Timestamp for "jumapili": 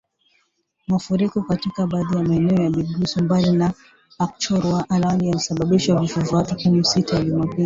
7.23-7.59